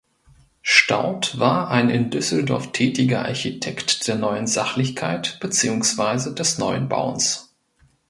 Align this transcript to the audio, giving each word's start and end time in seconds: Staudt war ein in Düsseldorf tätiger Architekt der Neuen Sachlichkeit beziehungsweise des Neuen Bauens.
Staudt 0.63 1.37
war 1.37 1.69
ein 1.69 1.91
in 1.91 2.09
Düsseldorf 2.09 2.71
tätiger 2.71 3.23
Architekt 3.23 4.07
der 4.07 4.15
Neuen 4.15 4.47
Sachlichkeit 4.47 5.37
beziehungsweise 5.41 6.33
des 6.33 6.57
Neuen 6.57 6.89
Bauens. 6.89 7.53